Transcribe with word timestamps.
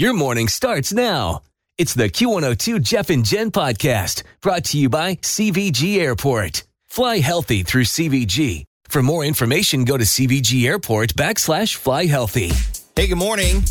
Your 0.00 0.14
morning 0.14 0.48
starts 0.48 0.94
now. 0.94 1.42
It's 1.76 1.92
the 1.92 2.08
Q102 2.08 2.80
Jeff 2.80 3.10
and 3.10 3.22
Jen 3.22 3.50
podcast 3.50 4.22
brought 4.40 4.64
to 4.72 4.78
you 4.78 4.88
by 4.88 5.16
CVG 5.16 5.98
Airport. 5.98 6.64
Fly 6.86 7.18
healthy 7.18 7.62
through 7.64 7.84
CVG. 7.84 8.64
For 8.88 9.02
more 9.02 9.26
information, 9.26 9.84
go 9.84 9.98
to 9.98 10.04
CVG 10.04 10.64
Airport 10.64 11.12
backslash 11.16 11.76
fly 11.76 12.06
healthy. 12.06 12.50
Hey, 12.96 13.08
good 13.08 13.18
morning. 13.18 13.62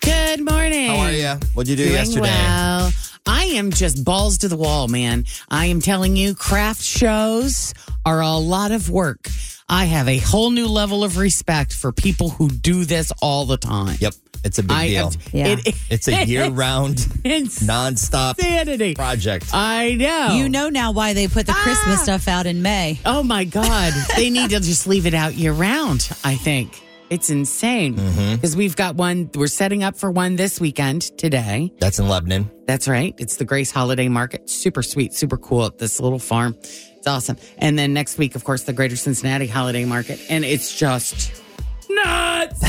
Good 0.00 0.42
morning. 0.42 0.88
How 0.88 1.00
are 1.00 1.12
you? 1.12 1.34
What'd 1.52 1.68
you 1.68 1.76
do 1.76 1.84
Doing 1.84 1.96
yesterday? 1.96 2.22
well. 2.22 2.90
I 3.30 3.44
am 3.56 3.70
just 3.70 4.04
balls 4.04 4.38
to 4.38 4.48
the 4.48 4.56
wall, 4.56 4.88
man. 4.88 5.24
I 5.50 5.66
am 5.66 5.80
telling 5.82 6.16
you, 6.16 6.34
craft 6.34 6.82
shows 6.82 7.74
are 8.06 8.20
a 8.22 8.36
lot 8.36 8.72
of 8.72 8.88
work. 8.90 9.28
I 9.68 9.84
have 9.84 10.08
a 10.08 10.16
whole 10.18 10.50
new 10.50 10.66
level 10.66 11.04
of 11.04 11.18
respect 11.18 11.74
for 11.74 11.92
people 11.92 12.30
who 12.30 12.48
do 12.48 12.86
this 12.86 13.12
all 13.20 13.44
the 13.44 13.58
time. 13.58 13.98
Yep, 14.00 14.14
it's 14.44 14.58
a 14.58 14.62
big 14.62 14.72
I 14.72 14.88
deal. 14.88 15.06
am- 15.08 15.12
Yeah. 15.32 15.46
it- 15.64 15.74
It's 15.90 16.08
a 16.08 16.24
year-round, 16.26 17.06
it's 17.22 17.60
non-stop 17.60 18.38
insanity. 18.38 18.94
project. 18.94 19.46
I 19.52 19.94
know. 19.96 20.34
You 20.36 20.48
know 20.48 20.70
now 20.70 20.92
why 20.92 21.12
they 21.12 21.28
put 21.28 21.44
the 21.44 21.52
ah! 21.52 21.60
Christmas 21.62 22.02
stuff 22.02 22.28
out 22.28 22.46
in 22.46 22.62
May. 22.62 22.98
Oh 23.04 23.22
my 23.22 23.44
God. 23.44 23.92
they 24.16 24.30
need 24.30 24.50
to 24.50 24.60
just 24.60 24.86
leave 24.86 25.04
it 25.04 25.12
out 25.14 25.34
year 25.34 25.52
round, 25.52 26.08
I 26.24 26.34
think. 26.36 26.80
It's 27.10 27.30
insane. 27.30 27.96
Mm-hmm. 27.96 28.34
Because 28.34 28.56
we've 28.56 28.76
got 28.76 28.94
one, 28.96 29.30
we're 29.34 29.46
setting 29.46 29.82
up 29.82 29.96
for 29.96 30.10
one 30.10 30.36
this 30.36 30.60
weekend 30.60 31.02
today. 31.18 31.72
That's 31.78 31.98
in 31.98 32.08
Lebanon. 32.08 32.50
That's 32.66 32.86
right. 32.86 33.14
It's 33.18 33.36
the 33.36 33.44
Grace 33.44 33.70
Holiday 33.70 34.08
Market. 34.08 34.50
Super 34.50 34.82
sweet, 34.82 35.14
super 35.14 35.38
cool 35.38 35.64
at 35.66 35.78
this 35.78 36.00
little 36.00 36.18
farm. 36.18 36.54
It's 36.60 37.06
awesome. 37.06 37.38
And 37.56 37.78
then 37.78 37.94
next 37.94 38.18
week, 38.18 38.34
of 38.34 38.44
course, 38.44 38.64
the 38.64 38.72
Greater 38.74 38.96
Cincinnati 38.96 39.46
Holiday 39.46 39.84
Market. 39.86 40.20
And 40.28 40.44
it's 40.44 40.76
just 40.76 41.42
nuts. 41.88 42.62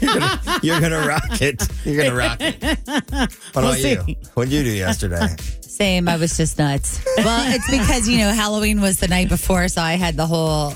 You're 0.62 0.80
gonna 0.80 1.06
rock 1.06 1.42
it. 1.42 1.66
You're 1.84 2.02
gonna 2.04 2.16
rock 2.16 2.38
it. 2.40 2.62
What 2.62 3.36
We'll 3.54 3.68
about 3.68 4.08
you? 4.08 4.16
What'd 4.34 4.52
you 4.52 4.62
do 4.62 4.70
yesterday? 4.70 5.26
Same. 5.60 6.08
I 6.08 6.16
was 6.16 6.36
just 6.36 6.58
nuts. 6.58 7.04
Well, 7.18 7.54
it's 7.54 7.68
because, 7.70 8.08
you 8.08 8.18
know, 8.18 8.30
Halloween 8.32 8.80
was 8.80 9.00
the 9.00 9.08
night 9.08 9.28
before, 9.28 9.68
so 9.68 9.82
I 9.82 9.94
had 9.94 10.16
the 10.16 10.26
whole 10.26 10.74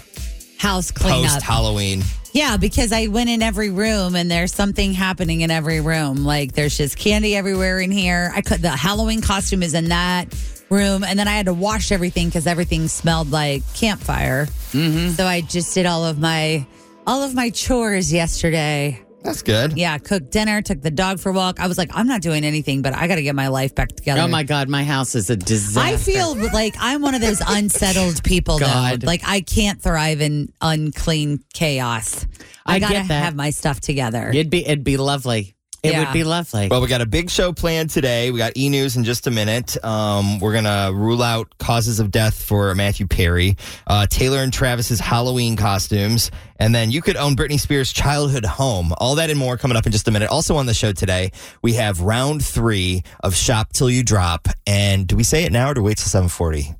house 0.58 0.90
clean 0.90 1.24
Post. 1.24 1.42
Halloween. 1.42 2.02
Yeah, 2.32 2.56
because 2.56 2.92
I 2.92 3.06
went 3.06 3.30
in 3.30 3.42
every 3.42 3.70
room 3.70 4.14
and 4.14 4.30
there's 4.30 4.52
something 4.52 4.92
happening 4.92 5.40
in 5.40 5.50
every 5.50 5.80
room. 5.80 6.24
Like 6.24 6.52
there's 6.52 6.76
just 6.76 6.98
candy 6.98 7.34
everywhere 7.34 7.80
in 7.80 7.90
here. 7.90 8.32
I 8.34 8.42
could 8.42 8.60
the 8.60 8.70
Halloween 8.70 9.20
costume 9.20 9.62
is 9.62 9.74
in 9.74 9.88
that 9.88 10.34
room, 10.70 11.02
and 11.04 11.18
then 11.18 11.26
I 11.28 11.32
had 11.32 11.46
to 11.46 11.54
wash 11.54 11.90
everything 11.92 12.28
because 12.28 12.46
everything 12.46 12.88
smelled 12.88 13.30
like 13.30 13.62
campfire. 13.74 14.46
Mm-hmm. 14.72 15.10
So 15.10 15.24
I 15.24 15.40
just 15.40 15.74
did 15.74 15.86
all 15.86 16.04
of 16.04 16.18
my 16.18 16.66
all 17.06 17.22
of 17.22 17.34
my 17.34 17.50
chores 17.50 18.12
yesterday. 18.12 19.02
That's 19.22 19.42
good. 19.42 19.76
Yeah, 19.76 19.98
cooked 19.98 20.30
dinner, 20.30 20.62
took 20.62 20.80
the 20.80 20.90
dog 20.90 21.18
for 21.18 21.30
a 21.30 21.32
walk. 21.32 21.60
I 21.60 21.66
was 21.66 21.76
like, 21.76 21.90
I'm 21.92 22.06
not 22.06 22.22
doing 22.22 22.44
anything, 22.44 22.82
but 22.82 22.94
I 22.94 23.08
got 23.08 23.16
to 23.16 23.22
get 23.22 23.34
my 23.34 23.48
life 23.48 23.74
back 23.74 23.88
together. 23.88 24.20
Oh 24.22 24.28
my 24.28 24.42
God, 24.42 24.68
my 24.68 24.84
house 24.84 25.14
is 25.14 25.28
a 25.28 25.36
disaster. 25.36 25.80
I 25.80 25.96
feel 25.96 26.34
like 26.52 26.74
I'm 26.78 27.02
one 27.02 27.14
of 27.14 27.20
those 27.20 27.42
unsettled 27.46 28.22
people. 28.22 28.58
God. 28.58 29.02
Though. 29.02 29.06
Like 29.06 29.22
I 29.26 29.40
can't 29.40 29.82
thrive 29.82 30.20
in 30.20 30.52
unclean 30.60 31.44
chaos. 31.52 32.26
I, 32.64 32.76
I 32.76 32.78
gotta 32.78 32.94
get 32.94 33.08
that. 33.08 33.24
have 33.24 33.34
my 33.34 33.50
stuff 33.50 33.80
together. 33.80 34.28
it'd 34.30 34.50
be 34.50 34.64
it'd 34.64 34.84
be 34.84 34.96
lovely. 34.96 35.54
It 35.82 35.92
yeah. 35.92 36.00
would 36.00 36.12
be 36.12 36.24
lovely. 36.24 36.68
Well, 36.68 36.80
we 36.80 36.88
got 36.88 37.00
a 37.00 37.06
big 37.06 37.30
show 37.30 37.52
planned 37.52 37.90
today. 37.90 38.32
We 38.32 38.38
got 38.38 38.56
e 38.56 38.68
news 38.68 38.96
in 38.96 39.04
just 39.04 39.26
a 39.28 39.30
minute. 39.30 39.82
Um, 39.84 40.40
we're 40.40 40.52
going 40.52 40.64
to 40.64 40.90
rule 40.92 41.22
out 41.22 41.56
causes 41.58 42.00
of 42.00 42.10
death 42.10 42.42
for 42.42 42.74
Matthew 42.74 43.06
Perry, 43.06 43.56
uh, 43.86 44.06
Taylor 44.06 44.38
and 44.38 44.52
Travis's 44.52 44.98
Halloween 44.98 45.54
costumes, 45.56 46.32
and 46.58 46.74
then 46.74 46.90
you 46.90 47.00
could 47.00 47.16
own 47.16 47.36
Britney 47.36 47.60
Spears' 47.60 47.92
childhood 47.92 48.44
home. 48.44 48.92
All 48.98 49.14
that 49.16 49.30
and 49.30 49.38
more 49.38 49.56
coming 49.56 49.76
up 49.76 49.86
in 49.86 49.92
just 49.92 50.08
a 50.08 50.10
minute. 50.10 50.30
Also 50.30 50.56
on 50.56 50.66
the 50.66 50.74
show 50.74 50.92
today, 50.92 51.30
we 51.62 51.74
have 51.74 52.00
round 52.00 52.44
three 52.44 53.04
of 53.20 53.36
Shop 53.36 53.72
Till 53.72 53.88
You 53.88 54.02
Drop. 54.02 54.48
And 54.66 55.06
do 55.06 55.16
we 55.16 55.22
say 55.22 55.44
it 55.44 55.52
now 55.52 55.70
or 55.70 55.74
do 55.74 55.82
we 55.82 55.90
wait 55.90 55.98
till 55.98 56.08
740? 56.08 56.74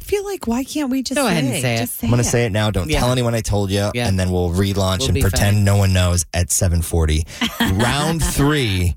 Feel 0.00 0.24
like 0.24 0.46
why 0.46 0.64
can't 0.64 0.90
we 0.90 1.02
just 1.02 1.16
Go 1.16 1.26
say 1.26 1.32
ahead 1.32 1.44
and 1.44 1.60
say 1.62 1.74
it. 1.74 1.78
Just 1.78 2.02
I'm 2.04 2.10
gonna 2.10 2.24
say 2.24 2.44
it 2.46 2.52
now. 2.52 2.70
Don't 2.70 2.90
Yeah. 2.90 3.00
tell 3.00 3.12
anyone 3.12 3.34
I 3.34 3.40
told 3.40 3.70
you, 3.70 3.90
Yeah. 3.94 4.08
and 4.08 4.18
then 4.18 4.30
we'll 4.30 4.50
relaunch 4.50 5.00
We'll 5.00 5.08
and 5.08 5.14
be 5.14 5.22
pretend 5.22 5.56
funny. 5.56 5.64
no 5.64 5.76
one 5.76 5.92
knows 5.92 6.24
at 6.34 6.48
7:40. 6.50 7.24
round 7.82 8.22
three 8.24 8.96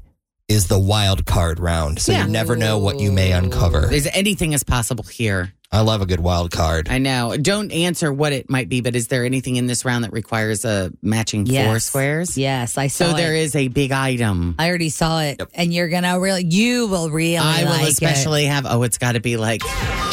is 0.50 0.68
the 0.68 0.80
wild 0.80 1.26
card 1.26 1.60
round, 1.60 2.00
so 2.00 2.12
Yeah. 2.12 2.26
you 2.26 2.32
never 2.32 2.56
know 2.56 2.78
what 2.78 3.00
you 3.00 3.12
may 3.12 3.32
uncover. 3.32 3.92
Is 3.92 4.08
anything 4.14 4.54
is 4.54 4.64
possible 4.64 5.04
here? 5.06 5.54
I 5.72 5.80
love 5.80 6.04
a 6.04 6.06
good 6.06 6.20
wild 6.20 6.52
card. 6.52 6.88
I 6.92 7.00
know. 7.00 7.36
Don't 7.36 7.72
answer 7.72 8.14
what 8.14 8.32
it 8.32 8.48
might 8.48 8.70
be, 8.70 8.82
but 8.82 8.96
is 8.96 9.08
there 9.08 9.26
anything 9.26 9.56
in 9.56 9.66
this 9.66 9.84
round 9.86 10.04
that 10.04 10.14
requires 10.14 10.66
a 10.66 10.92
matching 11.02 11.48
four 11.48 11.54
Yes. 11.56 11.86
squares? 11.86 12.38
Yes, 12.38 12.78
I 12.78 12.88
saw 12.88 13.10
So 13.12 13.14
there 13.18 13.34
it. 13.36 13.42
is 13.42 13.56
a 13.56 13.70
big 13.70 13.92
item. 13.92 14.54
I 14.60 14.70
already 14.70 14.90
saw 14.90 15.22
it, 15.22 15.42
and 15.56 15.74
you're 15.74 15.90
gonna 15.90 16.20
really, 16.20 16.46
you 16.48 16.86
will 16.86 17.10
really. 17.10 17.38
I 17.40 17.64
will 17.64 17.72
like 17.72 17.88
especially 17.90 18.46
have. 18.46 18.68
Oh, 18.70 18.84
it's 18.84 19.00
got 19.00 19.14
to 19.14 19.20
be 19.20 19.36
like 19.38 19.62
it. 19.66 20.12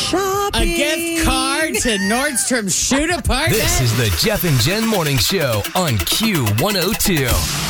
A 0.60 0.66
gift 0.76 1.24
card 1.24 1.74
to 1.74 1.96
Nordstrom 1.98 2.70
Shoot 2.70 3.10
Apartment. 3.10 3.52
This 3.62 3.80
is 3.80 3.96
the 3.96 4.14
Jeff 4.18 4.44
and 4.44 4.58
Jen 4.60 4.86
morning 4.86 5.16
show 5.16 5.62
on 5.74 5.92
Q102. 5.94 7.69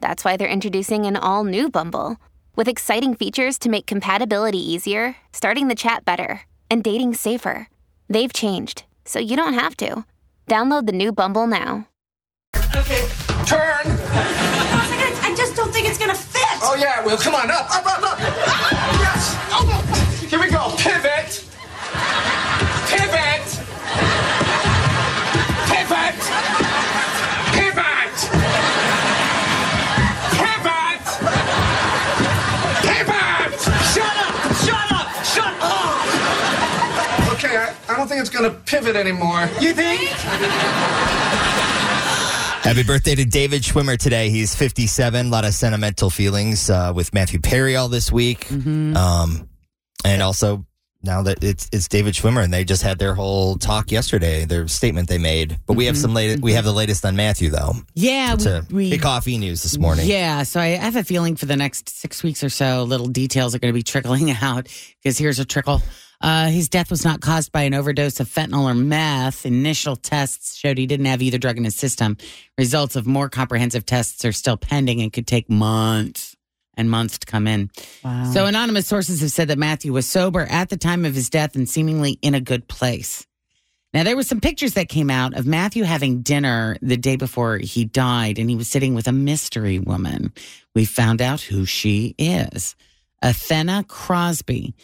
that's 0.00 0.24
why 0.24 0.36
they're 0.36 0.48
introducing 0.48 1.06
an 1.06 1.16
all 1.16 1.44
new 1.44 1.68
Bumble 1.70 2.16
with 2.56 2.68
exciting 2.68 3.14
features 3.14 3.58
to 3.60 3.68
make 3.68 3.86
compatibility 3.86 4.58
easier, 4.58 5.16
starting 5.32 5.68
the 5.68 5.74
chat 5.74 6.04
better, 6.04 6.42
and 6.70 6.82
dating 6.84 7.14
safer. 7.14 7.68
They've 8.08 8.32
changed, 8.32 8.84
so 9.04 9.18
you 9.18 9.36
don't 9.36 9.54
have 9.54 9.76
to. 9.78 10.04
Download 10.46 10.86
the 10.86 10.92
new 10.92 11.12
Bumble 11.12 11.46
now. 11.46 11.88
Okay, 12.74 13.06
turn. 13.46 13.84
I 15.20 15.34
just 15.36 15.54
don't 15.56 15.72
think 15.72 15.88
it's 15.88 15.98
gonna 15.98 16.14
fit. 16.14 16.42
Oh 16.62 16.76
yeah, 16.78 17.04
well 17.04 17.16
come 17.18 17.34
on 17.34 17.50
up, 17.50 17.70
up, 17.74 17.86
up, 17.86 18.02
up. 18.02 18.18
yes. 18.18 19.36
Oh, 19.50 19.87
pivot 38.68 38.96
anymore. 38.96 39.48
You 39.60 39.72
think? 39.72 40.00
Happy 42.62 42.82
birthday 42.82 43.14
to 43.14 43.24
David 43.24 43.62
Schwimmer 43.62 43.96
today. 43.96 44.28
He's 44.28 44.54
57. 44.54 45.26
A 45.26 45.28
lot 45.30 45.46
of 45.46 45.54
sentimental 45.54 46.10
feelings 46.10 46.68
uh, 46.68 46.92
with 46.94 47.14
Matthew 47.14 47.40
Perry 47.40 47.76
all 47.76 47.88
this 47.88 48.12
week. 48.12 48.46
Mm-hmm. 48.48 48.94
Um, 48.94 49.48
and 50.04 50.22
also 50.22 50.66
now 51.02 51.22
that 51.22 51.42
it's 51.42 51.70
it's 51.72 51.88
David 51.88 52.12
Schwimmer 52.14 52.42
and 52.44 52.52
they 52.52 52.64
just 52.64 52.82
had 52.82 52.98
their 52.98 53.14
whole 53.14 53.56
talk 53.56 53.90
yesterday, 53.90 54.44
their 54.44 54.68
statement 54.68 55.08
they 55.08 55.16
made. 55.16 55.58
But 55.66 55.76
we 55.76 55.86
have 55.86 55.96
some 55.96 56.12
late, 56.12 56.40
we 56.40 56.52
have 56.52 56.64
the 56.64 56.72
latest 56.72 57.06
on 57.06 57.16
Matthew 57.16 57.48
though. 57.48 57.70
Mm-hmm. 57.70 57.80
Yeah, 57.94 58.36
To 58.36 58.66
we, 58.70 58.90
big 58.90 59.00
coffee 59.00 59.38
news 59.38 59.62
this 59.62 59.78
morning. 59.78 60.06
Yeah, 60.06 60.42
so 60.42 60.60
I 60.60 60.68
have 60.68 60.96
a 60.96 61.04
feeling 61.04 61.36
for 61.36 61.46
the 61.46 61.56
next 61.56 61.88
six 61.88 62.22
weeks 62.22 62.44
or 62.44 62.50
so, 62.50 62.82
little 62.82 63.06
details 63.06 63.54
are 63.54 63.58
going 63.60 63.72
to 63.72 63.78
be 63.78 63.82
trickling 63.82 64.30
out. 64.42 64.68
Because 65.02 65.16
here's 65.16 65.38
a 65.38 65.44
trickle: 65.46 65.80
uh, 66.20 66.48
his 66.48 66.68
death 66.68 66.90
was 66.90 67.04
not 67.04 67.20
caused 67.20 67.52
by 67.52 67.62
an 67.62 67.74
overdose 67.74 68.18
of 68.20 68.28
fentanyl 68.28 68.70
or 68.70 68.74
meth. 68.74 69.46
Initial 69.46 69.96
tests 69.96 70.56
showed 70.56 70.78
he 70.78 70.86
didn't 70.86 71.06
have 71.06 71.22
either 71.22 71.38
drug 71.38 71.56
in 71.56 71.64
his 71.64 71.76
system. 71.76 72.16
Results 72.56 72.96
of 72.96 73.06
more 73.06 73.28
comprehensive 73.28 73.86
tests 73.86 74.24
are 74.24 74.32
still 74.32 74.56
pending 74.56 75.00
and 75.00 75.12
could 75.12 75.26
take 75.26 75.48
months 75.48 76.36
and 76.76 76.90
months 76.90 77.18
to 77.18 77.26
come 77.26 77.46
in. 77.46 77.70
Wow. 78.04 78.30
So, 78.32 78.46
anonymous 78.46 78.86
sources 78.86 79.20
have 79.20 79.32
said 79.32 79.48
that 79.48 79.58
Matthew 79.58 79.92
was 79.92 80.06
sober 80.06 80.40
at 80.40 80.70
the 80.70 80.76
time 80.76 81.04
of 81.04 81.14
his 81.14 81.30
death 81.30 81.54
and 81.54 81.68
seemingly 81.68 82.18
in 82.22 82.34
a 82.34 82.40
good 82.40 82.68
place. 82.68 83.26
Now, 83.94 84.04
there 84.04 84.16
were 84.16 84.22
some 84.22 84.40
pictures 84.40 84.74
that 84.74 84.88
came 84.88 85.10
out 85.10 85.34
of 85.34 85.46
Matthew 85.46 85.82
having 85.82 86.20
dinner 86.20 86.76
the 86.82 86.96
day 86.98 87.16
before 87.16 87.56
he 87.56 87.84
died, 87.84 88.38
and 88.38 88.50
he 88.50 88.56
was 88.56 88.68
sitting 88.68 88.94
with 88.94 89.08
a 89.08 89.12
mystery 89.12 89.78
woman. 89.78 90.32
We 90.74 90.84
found 90.84 91.22
out 91.22 91.40
who 91.40 91.64
she 91.64 92.14
is 92.18 92.76
Athenna 93.24 93.86
Crosby, 93.88 94.74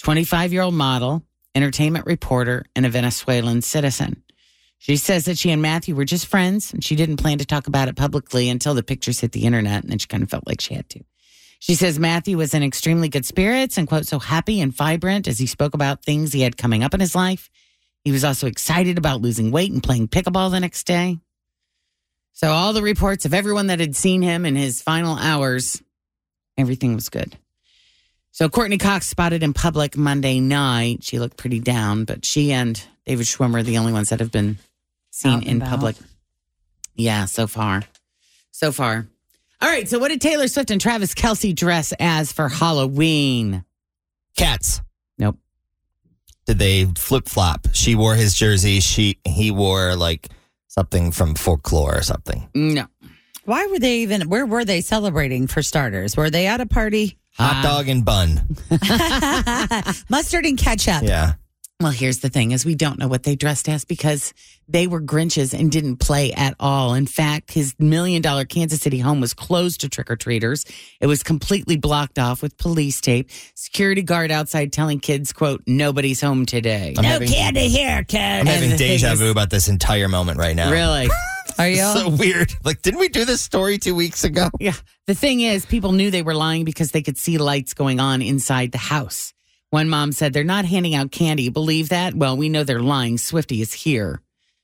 25 0.00 0.52
year 0.52 0.62
old 0.62 0.74
model, 0.74 1.22
entertainment 1.54 2.06
reporter, 2.06 2.64
and 2.74 2.86
a 2.86 2.90
Venezuelan 2.90 3.62
citizen. 3.62 4.22
She 4.78 4.96
says 4.96 5.26
that 5.26 5.36
she 5.36 5.50
and 5.50 5.60
Matthew 5.60 5.94
were 5.94 6.06
just 6.06 6.26
friends, 6.26 6.72
and 6.72 6.82
she 6.82 6.96
didn't 6.96 7.18
plan 7.18 7.36
to 7.38 7.44
talk 7.44 7.66
about 7.66 7.88
it 7.88 7.96
publicly 7.96 8.48
until 8.48 8.72
the 8.72 8.82
pictures 8.82 9.20
hit 9.20 9.32
the 9.32 9.44
internet, 9.44 9.82
and 9.82 9.92
then 9.92 9.98
she 9.98 10.06
kind 10.06 10.22
of 10.22 10.30
felt 10.30 10.46
like 10.46 10.62
she 10.62 10.72
had 10.72 10.88
to. 10.88 11.04
She 11.58 11.74
says 11.74 11.98
Matthew 11.98 12.38
was 12.38 12.54
in 12.54 12.62
extremely 12.62 13.10
good 13.10 13.26
spirits 13.26 13.76
and, 13.76 13.86
quote, 13.86 14.06
so 14.06 14.18
happy 14.18 14.62
and 14.62 14.74
vibrant 14.74 15.28
as 15.28 15.38
he 15.38 15.46
spoke 15.46 15.74
about 15.74 16.02
things 16.02 16.32
he 16.32 16.40
had 16.40 16.56
coming 16.56 16.82
up 16.82 16.94
in 16.94 17.00
his 17.00 17.14
life. 17.14 17.50
He 18.02 18.10
was 18.10 18.24
also 18.24 18.46
excited 18.46 18.96
about 18.96 19.20
losing 19.20 19.50
weight 19.50 19.70
and 19.70 19.82
playing 19.82 20.08
pickleball 20.08 20.50
the 20.50 20.60
next 20.60 20.84
day. 20.84 21.18
So, 22.32 22.48
all 22.48 22.72
the 22.72 22.80
reports 22.80 23.26
of 23.26 23.34
everyone 23.34 23.66
that 23.66 23.80
had 23.80 23.94
seen 23.94 24.22
him 24.22 24.46
in 24.46 24.56
his 24.56 24.80
final 24.80 25.18
hours, 25.18 25.82
everything 26.56 26.94
was 26.94 27.10
good. 27.10 27.36
So, 28.32 28.48
Courteney 28.48 28.78
Cox 28.78 29.06
spotted 29.06 29.42
in 29.42 29.52
public 29.52 29.96
Monday 29.96 30.40
night. 30.40 31.02
She 31.02 31.18
looked 31.18 31.36
pretty 31.36 31.58
down, 31.60 32.04
but 32.04 32.24
she 32.24 32.52
and 32.52 32.80
David 33.04 33.26
Schwimmer 33.26 33.60
are 33.60 33.62
the 33.62 33.78
only 33.78 33.92
ones 33.92 34.10
that 34.10 34.20
have 34.20 34.30
been 34.30 34.58
seen 35.10 35.42
in 35.42 35.56
about. 35.56 35.70
public. 35.70 35.96
Yeah, 36.94 37.24
so 37.24 37.46
far. 37.46 37.82
So 38.52 38.72
far. 38.72 39.06
All 39.60 39.68
right. 39.68 39.88
So, 39.88 39.98
what 39.98 40.08
did 40.08 40.20
Taylor 40.20 40.48
Swift 40.48 40.70
and 40.70 40.80
Travis 40.80 41.14
Kelce 41.14 41.54
dress 41.54 41.92
as 41.98 42.32
for 42.32 42.48
Halloween? 42.48 43.64
Cats. 44.36 44.80
Nope. 45.18 45.36
Did 46.46 46.58
they 46.58 46.84
flip 46.96 47.28
flop? 47.28 47.68
She 47.72 47.94
wore 47.94 48.14
his 48.14 48.34
jersey. 48.34 48.80
She 48.80 49.18
he 49.24 49.50
wore 49.50 49.96
like 49.96 50.28
something 50.68 51.10
from 51.12 51.34
folklore 51.34 51.96
or 51.98 52.02
something. 52.02 52.48
No. 52.54 52.86
Why 53.44 53.66
were 53.66 53.78
they 53.78 53.98
even? 53.98 54.28
Where 54.28 54.46
were 54.46 54.64
they 54.64 54.80
celebrating 54.80 55.46
for 55.46 55.62
starters? 55.62 56.16
Were 56.16 56.30
they 56.30 56.46
at 56.46 56.60
a 56.60 56.66
party? 56.66 57.18
Hot 57.34 57.56
ah. 57.56 57.62
dog 57.62 57.88
and 57.88 58.04
bun. 58.04 58.56
Mustard 60.08 60.44
and 60.46 60.58
ketchup. 60.58 61.02
Yeah. 61.02 61.34
Well, 61.80 61.92
here's 61.92 62.18
the 62.18 62.28
thing 62.28 62.50
is 62.50 62.66
we 62.66 62.74
don't 62.74 62.98
know 62.98 63.08
what 63.08 63.22
they 63.22 63.36
dressed 63.36 63.66
as 63.66 63.86
because 63.86 64.34
they 64.68 64.86
were 64.86 65.00
Grinches 65.00 65.58
and 65.58 65.72
didn't 65.72 65.96
play 65.96 66.30
at 66.30 66.54
all. 66.60 66.92
In 66.92 67.06
fact, 67.06 67.52
his 67.52 67.74
million 67.78 68.20
dollar 68.20 68.44
Kansas 68.44 68.80
City 68.80 68.98
home 68.98 69.18
was 69.18 69.32
closed 69.32 69.80
to 69.80 69.88
trick 69.88 70.10
or 70.10 70.16
treaters. 70.16 70.66
It 71.00 71.06
was 71.06 71.22
completely 71.22 71.76
blocked 71.76 72.18
off 72.18 72.42
with 72.42 72.58
police 72.58 73.00
tape. 73.00 73.30
Security 73.54 74.02
guard 74.02 74.30
outside 74.30 74.74
telling 74.74 75.00
kids, 75.00 75.32
quote, 75.32 75.62
nobody's 75.66 76.20
home 76.20 76.44
today. 76.44 76.94
I'm 76.98 77.04
having, 77.04 77.28
candy 77.28 77.68
here, 77.68 78.04
I'm 78.12 78.46
having 78.46 78.76
deja 78.76 79.14
vu 79.14 79.30
about 79.30 79.48
this 79.48 79.68
entire 79.68 80.08
moment 80.08 80.38
right 80.38 80.54
now. 80.54 80.70
Really? 80.70 81.08
Are 81.60 81.68
you? 81.68 81.76
So 81.76 82.08
weird. 82.08 82.52
Like, 82.64 82.80
didn't 82.80 83.00
we 83.00 83.08
do 83.08 83.24
this 83.24 83.42
story 83.42 83.76
two 83.76 83.94
weeks 83.94 84.24
ago? 84.24 84.48
Yeah. 84.58 84.74
The 85.06 85.14
thing 85.14 85.40
is, 85.40 85.66
people 85.66 85.92
knew 85.92 86.10
they 86.10 86.22
were 86.22 86.34
lying 86.34 86.64
because 86.64 86.90
they 86.92 87.02
could 87.02 87.18
see 87.18 87.36
lights 87.36 87.74
going 87.74 88.00
on 88.00 88.22
inside 88.22 88.72
the 88.72 88.78
house. 88.78 89.34
One 89.68 89.88
mom 89.88 90.12
said 90.12 90.32
they're 90.32 90.42
not 90.42 90.64
handing 90.64 90.94
out 90.94 91.12
candy. 91.12 91.50
Believe 91.50 91.90
that? 91.90 92.14
Well, 92.14 92.36
we 92.36 92.48
know 92.48 92.64
they're 92.64 92.80
lying. 92.80 93.18
Swifty 93.18 93.60
is 93.60 93.72
here. 93.72 94.22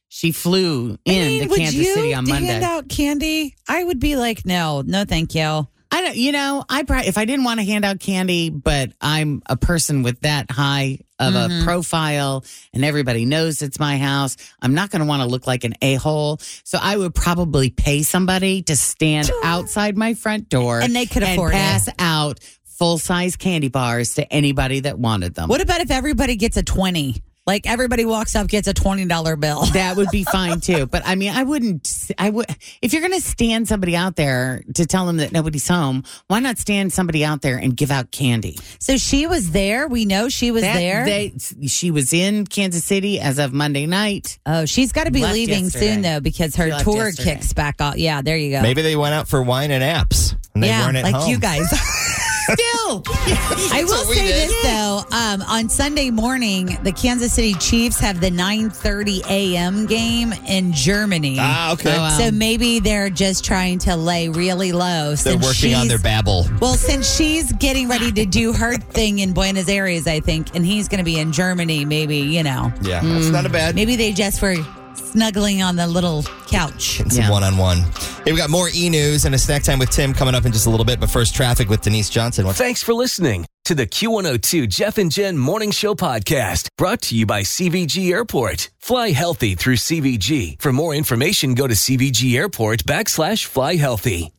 She 0.09 0.33
flew 0.33 0.97
I 1.07 1.11
in 1.11 1.27
mean, 1.27 1.49
to 1.49 1.55
Kansas 1.55 1.95
City 1.95 2.15
on 2.15 2.27
Monday. 2.29 2.47
hand 2.47 2.65
out 2.65 2.89
candy? 2.89 3.55
I 3.69 3.85
would 3.85 4.01
be 4.01 4.17
like, 4.17 4.47
no, 4.47 4.83
no, 4.87 5.05
thank 5.05 5.35
you. 5.35 5.69
I 5.91 6.01
don't, 6.01 6.17
you 6.17 6.33
know, 6.33 6.65
I 6.69 6.83
probably, 6.83 7.09
if 7.09 7.19
I 7.19 7.25
didn't 7.25 7.45
want 7.45 7.61
to 7.61 7.67
hand 7.67 7.85
out 7.85 8.01
candy, 8.01 8.51
but 8.51 8.93
I'm 9.01 9.43
a 9.47 9.57
person 9.57 10.03
with 10.03 10.21
that 10.21 10.51
high 10.51 11.01
of 11.19 11.35
Mm-hmm. 11.35 11.63
a 11.63 11.65
profile 11.65 12.45
and 12.75 12.85
everybody 12.85 13.25
knows 13.25 13.63
it's 13.63 13.79
my 13.81 13.97
house, 13.97 14.37
I'm 14.61 14.75
not 14.75 14.91
going 14.91 15.01
to 15.01 15.07
want 15.07 15.23
to 15.23 15.29
look 15.29 15.47
like 15.47 15.65
an 15.65 15.75
a 15.81 15.95
hole. 15.95 16.39
So 16.65 16.79
I 16.81 16.97
would 16.97 17.15
probably 17.15 17.71
pay 17.71 18.03
somebody 18.03 18.63
to 18.65 18.77
stand 18.77 19.31
outside 19.43 19.97
my 19.97 20.15
front 20.15 20.49
door 20.49 20.81
And 20.81 20.95
they 20.95 21.07
could 21.07 21.23
afford 21.23 21.53
it. 21.53 21.57
pass 21.57 21.89
out 21.99 22.41
full 22.65 22.99
size 22.99 23.37
candy 23.37 23.69
bars 23.69 24.15
to 24.17 24.31
anybody 24.33 24.81
that 24.81 24.99
wanted 24.99 25.35
them. 25.35 25.49
What 25.49 25.63
about 25.63 25.81
if 25.81 25.91
everybody 25.91 26.37
gets 26.37 26.59
a 26.59 26.63
20? 26.63 27.23
Like 27.47 27.67
everybody 27.69 28.05
walks 28.05 28.35
up, 28.35 28.49
gets 28.49 28.67
a 28.67 28.75
$20 28.75 29.39
bill. 29.41 29.65
that 29.73 29.97
would 29.97 30.09
be 30.11 30.25
fine 30.25 30.61
too. 30.61 30.87
But 30.87 31.03
I 31.07 31.15
mean, 31.15 31.33
I 31.33 31.45
wouldn't. 31.45 32.11
I 32.19 32.31
would 32.31 32.47
if 32.83 32.93
you're 32.93 33.03
going 33.03 33.13
to 33.15 33.21
stand 33.21 33.69
somebody 33.69 33.95
out 33.95 34.17
there 34.17 34.63
to 34.75 34.85
tell 34.87 35.07
them 35.07 35.19
that 35.19 35.31
nobody's 35.33 35.69
home. 35.69 36.03
Why 36.27 36.41
not 36.41 36.59
stand 36.59 36.93
somebody 36.93 37.25
out 37.25 37.43
there 37.43 37.57
and 37.57 37.77
give 37.77 37.91
out 37.93 38.11
candy? 38.11 38.59
So 38.81 38.97
she 38.97 39.27
was 39.29 39.53
there. 39.53 39.87
We 39.87 40.05
know 40.07 40.29
she 40.29 40.51
was 40.51 40.63
That- 40.63 40.75
there. 40.75 41.05
They, 41.05 41.35
she 41.69 41.91
was 41.93 42.13
in 42.13 42.47
Kansas 42.47 42.85
City 42.85 43.21
as 43.21 43.39
of 43.39 43.53
Monday 43.53 43.87
night. 43.87 44.39
oh, 44.47 44.65
she's 44.67 44.91
got 44.93 45.05
to 45.05 45.13
be 45.13 45.23
Left 45.23 45.35
leaving 45.35 45.65
yesterday. 45.65 45.93
soon 45.95 46.03
though 46.03 46.21
because 46.21 46.57
her 46.57 46.71
tour 46.81 47.07
yesterday. 47.07 47.35
kicks 47.35 47.53
back 47.53 47.81
off. 47.81 47.97
Yeah, 47.97 48.23
there 48.23 48.37
you 48.37 48.51
go. 48.51 48.63
Maybe 48.63 48.83
they 48.83 48.97
went 48.97 49.15
out 49.15 49.29
for 49.29 49.41
wine 49.43 49.71
and 49.71 49.85
apps 49.85 50.35
and 50.55 50.63
they 50.65 50.69
yeah, 50.69 50.85
weren't 50.85 50.97
at 50.97 51.05
like 51.05 51.15
home. 51.15 51.31
you 51.31 51.39
guys. 51.39 51.63
Still, 52.53 53.03
I 53.73 53.83
will 53.85 54.07
what 54.07 54.17
say 54.17 54.27
did. 54.27 54.49
this 54.51 54.63
though: 54.63 55.03
um, 55.13 55.43
on 55.43 55.69
Sunday 55.69 56.11
morning, 56.11 56.79
the 56.83 56.93
Kansas 56.93 57.33
City 57.33 57.55
Chiefs 57.55 57.99
have 58.01 58.21
the 58.21 58.31
9:30 58.31 59.29
a.m. 59.29 59.87
game 59.87 60.33
in 60.47 60.73
Germany. 60.73 61.37
Ah, 61.41 61.73
okay. 61.73 61.95
Oh, 61.95 61.99
wow. 62.03 62.09
So 62.19 62.31
maybe 62.31 62.79
they're 62.79 63.11
just 63.11 63.45
trying 63.45 63.79
to 63.81 63.97
lay 63.97 64.29
really 64.29 64.73
low. 64.73 65.15
They're 65.17 65.37
working 65.39 65.75
on 65.75 65.89
their 65.89 65.99
babble. 65.99 66.47
Well, 66.61 66.75
since 66.75 67.13
she's 67.17 67.53
getting 67.55 67.89
ready 67.89 68.13
to 68.13 68.25
do 68.27 68.53
her 68.53 68.77
thing 68.77 69.19
in 69.21 69.33
Buenos 69.33 69.69
Aires, 69.69 70.07
I 70.07 70.21
think, 70.21 70.55
and 70.55 70.65
he's 70.65 70.89
going 70.89 70.99
to 70.99 71.05
be 71.05 71.19
in 71.19 71.33
Germany, 71.33 71.85
maybe 71.85 72.19
you 72.19 72.43
know, 72.43 72.73
Yeah, 72.83 73.01
that's 73.03 73.29
not 73.29 73.45
a 73.47 73.49
bad. 73.49 73.75
maybe 73.75 73.97
they 73.97 74.13
just 74.13 74.41
were 74.43 74.57
snuggling 74.95 75.63
on 75.63 75.77
the 75.77 75.87
little 75.87 76.23
couch. 76.49 76.99
Getting 76.99 77.11
some 77.13 77.25
Yeah. 77.25 77.31
one 77.31 77.43
on 77.45 77.57
one. 77.57 77.85
Hey, 78.27 78.33
we 78.33 78.39
got 78.39 78.51
more 78.51 78.69
e 78.75 78.91
news 78.91 79.25
and 79.25 79.37
a 79.37 79.39
snack 79.39 79.63
time 79.63 79.79
with 79.79 79.91
Tim 79.91 80.13
coming 80.13 80.35
up 80.35 80.45
in 80.45 80.51
just 80.51 80.67
a 80.67 80.71
little 80.71 80.85
bit. 80.85 80.99
But 80.99 81.11
first, 81.11 81.33
traffic 81.33 81.69
with 81.69 81.83
Denise 81.83 82.11
Johnson. 82.11 82.45
What's 82.45 82.59
Thanks 82.59 82.83
for 82.83 82.93
listening 82.93 83.47
to 83.67 83.73
the 83.77 83.87
Q102 83.87 84.69
Jeff 84.69 84.99
and 84.99 85.13
Jen 85.13 85.39
Morning 85.39 85.71
Show 85.71 85.95
podcast 85.95 86.67
brought 86.77 87.03
to 87.03 87.15
you 87.15 87.25
by 87.25 87.43
CVG 87.43 88.11
Airport. 88.11 88.71
Fly 88.81 89.11
healthy 89.11 89.55
through 89.55 89.77
CVG. 89.77 90.61
For 90.61 90.73
more 90.73 90.93
information, 90.93 91.55
go 91.55 91.69
to 91.69 91.75
CVG 91.75 92.37
Airport 92.37 92.83
backslash 92.83 93.45
fly 93.45 93.77
healthy. 93.77 94.36